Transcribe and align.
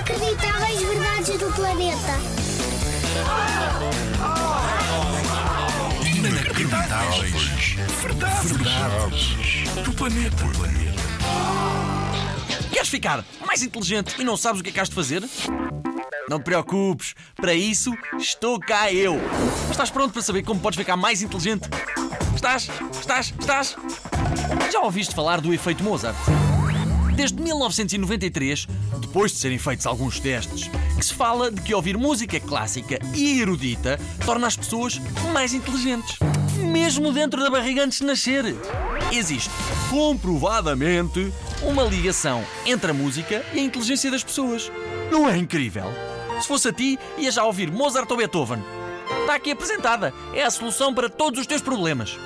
Inacreditáveis 0.00 0.80
verdades 0.80 1.38
do 1.38 1.52
planeta. 1.52 2.18
Inacreditáveis. 6.06 7.76
Verdades. 8.00 8.50
Verdades. 8.50 9.84
Do 9.84 9.92
planeta. 9.92 10.44
Queres 12.72 12.88
ficar 12.88 13.22
mais 13.46 13.62
inteligente 13.62 14.14
e 14.18 14.24
não 14.24 14.38
sabes 14.38 14.62
o 14.62 14.64
que 14.64 14.70
é 14.70 14.72
que 14.72 14.80
has 14.80 14.88
de 14.88 14.94
fazer? 14.94 15.22
Não 16.30 16.38
te 16.38 16.44
preocupes, 16.44 17.14
para 17.36 17.52
isso 17.52 17.92
estou 18.18 18.58
cá 18.58 18.90
eu. 18.90 19.20
Mas 19.64 19.72
estás 19.72 19.90
pronto 19.90 20.14
para 20.14 20.22
saber 20.22 20.42
como 20.44 20.60
podes 20.60 20.78
ficar 20.78 20.96
mais 20.96 21.20
inteligente? 21.20 21.68
Estás? 22.34 22.70
Estás? 22.98 23.34
Estás? 23.38 23.76
Já 24.72 24.80
ouviste 24.80 25.14
falar 25.14 25.42
do 25.42 25.52
efeito 25.52 25.84
Mozart? 25.84 26.16
Desde 27.20 27.38
1993, 27.38 28.66
depois 28.98 29.30
de 29.30 29.36
serem 29.36 29.58
feitos 29.58 29.84
alguns 29.84 30.18
testes, 30.18 30.70
que 30.96 31.04
se 31.04 31.12
fala 31.12 31.50
de 31.50 31.60
que 31.60 31.74
ouvir 31.74 31.98
música 31.98 32.40
clássica 32.40 32.98
e 33.14 33.42
erudita 33.42 34.00
torna 34.24 34.46
as 34.46 34.56
pessoas 34.56 34.98
mais 35.30 35.52
inteligentes. 35.52 36.18
Mesmo 36.56 37.12
dentro 37.12 37.42
da 37.42 37.50
barriga 37.50 37.84
antes 37.84 37.98
de 37.98 38.06
nascer. 38.06 38.56
Existe, 39.12 39.50
comprovadamente, 39.90 41.30
uma 41.62 41.82
ligação 41.82 42.42
entre 42.64 42.90
a 42.90 42.94
música 42.94 43.44
e 43.52 43.58
a 43.58 43.64
inteligência 43.64 44.10
das 44.10 44.24
pessoas. 44.24 44.72
Não 45.12 45.28
é 45.28 45.36
incrível? 45.36 45.92
Se 46.40 46.48
fosse 46.48 46.68
a 46.68 46.72
ti, 46.72 46.98
ias 47.18 47.34
já 47.34 47.44
ouvir 47.44 47.70
Mozart 47.70 48.10
ou 48.10 48.16
Beethoven. 48.16 48.64
Está 49.20 49.34
aqui 49.34 49.50
apresentada. 49.50 50.14
É 50.32 50.42
a 50.42 50.50
solução 50.50 50.94
para 50.94 51.10
todos 51.10 51.38
os 51.38 51.46
teus 51.46 51.60
problemas. 51.60 52.16